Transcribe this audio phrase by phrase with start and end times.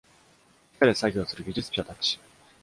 [0.79, 2.19] 地下で作業する技術者たち。